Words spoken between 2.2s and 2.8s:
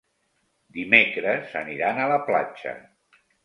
platja.